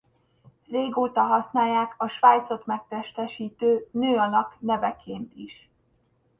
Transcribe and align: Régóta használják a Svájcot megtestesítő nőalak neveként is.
Régóta 0.69 1.21
használják 1.21 1.95
a 1.97 2.07
Svájcot 2.07 2.65
megtestesítő 2.65 3.87
nőalak 3.91 4.55
neveként 4.59 5.33
is. 5.35 5.69